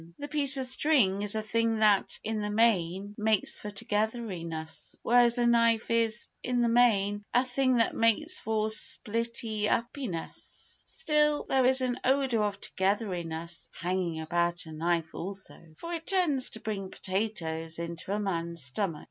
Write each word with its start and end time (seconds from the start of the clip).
A 0.19 0.27
piece 0.27 0.57
of 0.57 0.65
string 0.65 1.21
is 1.21 1.35
a 1.35 1.43
thing 1.43 1.77
that, 1.77 2.17
in 2.23 2.41
the 2.41 2.49
main, 2.49 3.13
makes 3.19 3.55
for 3.59 3.69
togetheriness; 3.69 4.97
whereas 5.03 5.37
a 5.37 5.45
knife 5.45 5.91
is, 5.91 6.31
in 6.41 6.61
the 6.61 6.69
main, 6.69 7.23
a 7.35 7.43
thing 7.43 7.75
that 7.75 7.95
makes 7.95 8.39
for 8.39 8.69
splitty 8.69 9.69
uppiness; 9.69 10.81
still, 10.87 11.43
there 11.47 11.67
is 11.67 11.81
an 11.81 11.99
odour 12.03 12.45
of 12.45 12.59
togetheriness 12.59 13.69
hanging 13.79 14.19
about 14.21 14.65
a 14.65 14.71
knife 14.71 15.13
also, 15.13 15.59
for 15.77 15.93
it 15.93 16.07
tends 16.07 16.49
to 16.49 16.61
bring 16.61 16.89
potatoes 16.89 17.77
into 17.77 18.11
a 18.11 18.19
man's 18.19 18.63
stomach. 18.63 18.99